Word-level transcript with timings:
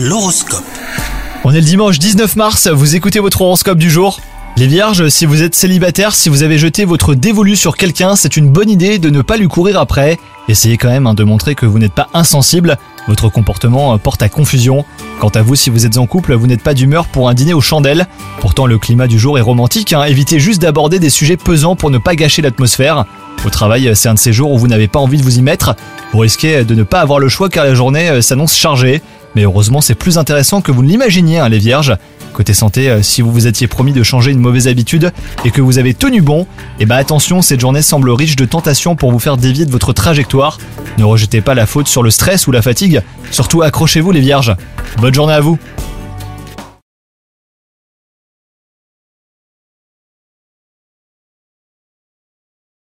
L'horoscope. 0.00 0.62
On 1.42 1.50
est 1.50 1.56
le 1.56 1.66
dimanche 1.66 1.98
19 1.98 2.36
mars, 2.36 2.68
vous 2.68 2.94
écoutez 2.94 3.18
votre 3.18 3.42
horoscope 3.42 3.78
du 3.78 3.90
jour. 3.90 4.20
Les 4.56 4.68
vierges, 4.68 5.08
si 5.08 5.26
vous 5.26 5.42
êtes 5.42 5.56
célibataire, 5.56 6.14
si 6.14 6.28
vous 6.28 6.44
avez 6.44 6.56
jeté 6.56 6.84
votre 6.84 7.16
dévolu 7.16 7.56
sur 7.56 7.76
quelqu'un, 7.76 8.14
c'est 8.14 8.36
une 8.36 8.48
bonne 8.48 8.70
idée 8.70 9.00
de 9.00 9.10
ne 9.10 9.22
pas 9.22 9.36
lui 9.36 9.48
courir 9.48 9.80
après. 9.80 10.16
Essayez 10.48 10.76
quand 10.76 10.88
même 10.88 11.08
hein, 11.08 11.14
de 11.14 11.24
montrer 11.24 11.56
que 11.56 11.66
vous 11.66 11.80
n'êtes 11.80 11.94
pas 11.94 12.06
insensible, 12.14 12.78
votre 13.08 13.28
comportement 13.28 13.92
euh, 13.92 13.96
porte 13.96 14.22
à 14.22 14.28
confusion. 14.28 14.84
Quant 15.18 15.30
à 15.30 15.42
vous, 15.42 15.56
si 15.56 15.68
vous 15.68 15.84
êtes 15.84 15.98
en 15.98 16.06
couple, 16.06 16.34
vous 16.34 16.46
n'êtes 16.46 16.62
pas 16.62 16.74
d'humeur 16.74 17.06
pour 17.08 17.28
un 17.28 17.34
dîner 17.34 17.52
aux 17.52 17.60
chandelles. 17.60 18.06
Pourtant, 18.40 18.66
le 18.66 18.78
climat 18.78 19.08
du 19.08 19.18
jour 19.18 19.36
est 19.36 19.42
romantique, 19.42 19.92
hein. 19.92 20.04
évitez 20.04 20.38
juste 20.38 20.62
d'aborder 20.62 21.00
des 21.00 21.10
sujets 21.10 21.36
pesants 21.36 21.74
pour 21.74 21.90
ne 21.90 21.98
pas 21.98 22.14
gâcher 22.14 22.40
l'atmosphère. 22.40 23.04
Au 23.44 23.50
travail, 23.50 23.90
c'est 23.94 24.08
un 24.08 24.14
de 24.14 24.18
ces 24.18 24.32
jours 24.32 24.52
où 24.52 24.58
vous 24.58 24.68
n'avez 24.68 24.88
pas 24.88 25.00
envie 25.00 25.18
de 25.18 25.22
vous 25.22 25.38
y 25.38 25.42
mettre. 25.42 25.74
Vous 26.12 26.18
risquez 26.20 26.64
de 26.64 26.74
ne 26.74 26.82
pas 26.82 27.00
avoir 27.00 27.18
le 27.18 27.28
choix 27.28 27.48
car 27.48 27.64
la 27.64 27.74
journée 27.74 28.08
euh, 28.10 28.20
s'annonce 28.20 28.54
chargée. 28.54 29.02
Mais 29.34 29.42
heureusement, 29.42 29.80
c'est 29.80 29.94
plus 29.94 30.18
intéressant 30.18 30.60
que 30.60 30.72
vous 30.72 30.82
ne 30.82 30.88
l'imaginiez, 30.88 31.38
hein, 31.38 31.48
les 31.48 31.58
vierges. 31.58 31.96
Côté 32.32 32.54
santé, 32.54 32.88
euh, 32.88 33.02
si 33.02 33.22
vous 33.22 33.32
vous 33.32 33.46
étiez 33.46 33.66
promis 33.66 33.92
de 33.92 34.02
changer 34.02 34.30
une 34.30 34.38
mauvaise 34.38 34.68
habitude 34.68 35.12
et 35.44 35.50
que 35.50 35.60
vous 35.60 35.78
avez 35.78 35.94
tenu 35.94 36.20
bon, 36.20 36.46
eh 36.78 36.86
bah 36.86 36.96
attention, 36.96 37.42
cette 37.42 37.60
journée 37.60 37.82
semble 37.82 38.10
riche 38.10 38.36
de 38.36 38.44
tentations 38.44 38.96
pour 38.96 39.10
vous 39.10 39.18
faire 39.18 39.36
dévier 39.36 39.66
de 39.66 39.70
votre 39.70 39.92
trajectoire. 39.92 40.58
Ne 40.98 41.04
rejetez 41.04 41.40
pas 41.40 41.54
la 41.54 41.66
faute 41.66 41.88
sur 41.88 42.02
le 42.02 42.10
stress 42.10 42.46
ou 42.46 42.52
la 42.52 42.62
fatigue, 42.62 43.02
surtout 43.30 43.62
accrochez-vous 43.62 44.12
les 44.12 44.20
vierges. 44.20 44.54
Bonne 44.98 45.14
journée 45.14 45.34
à 45.34 45.40
vous 45.40 45.58